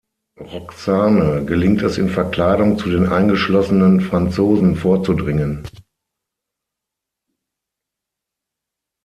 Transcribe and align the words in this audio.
Roxane 0.39 1.45
gelingt 1.45 1.83
es 1.83 1.99
in 1.99 2.09
Verkleidung, 2.09 2.79
zu 2.79 2.89
den 2.89 3.05
eingeschlossenen 3.05 4.01
Franzosen 4.01 4.75
vorzudringen. 4.75 5.63